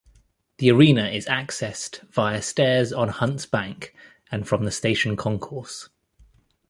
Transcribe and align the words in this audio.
The 0.57 0.71
Arena 0.71 1.09
is 1.09 1.27
accessed 1.27 1.99
via 2.09 2.41
stairs 2.41 2.91
on 2.91 3.09
Hunts 3.09 3.45
Bank 3.45 3.93
and 4.31 4.47
from 4.47 4.65
the 4.65 4.71
station 4.71 5.15
concourse. 5.15 5.89